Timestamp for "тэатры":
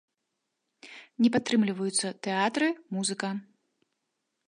2.29-2.67